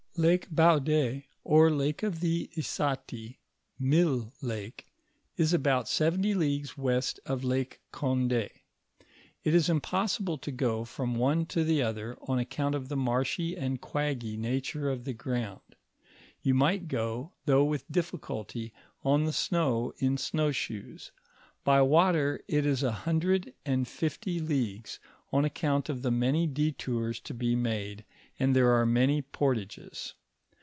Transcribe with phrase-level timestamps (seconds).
[0.17, 3.37] Lake Buade, or Lake of the Issati
[3.79, 4.87] (Mille lake),
[5.37, 8.49] is about seventy leagues west of Lake OondS;
[9.45, 13.55] it is impossible to go from one to the other on account of the marehy
[13.57, 15.61] and quaggy nature of the ground;
[16.41, 18.73] you might go, though with difficulty
[19.03, 21.13] on the snow in snowshoes;
[21.63, 24.99] by water it is a hundred and fifty leagues,
[25.33, 28.03] on account of the many detours to be made,
[28.37, 30.13] and there are many portages.